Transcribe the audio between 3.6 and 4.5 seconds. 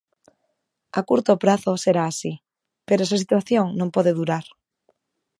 non pode durar.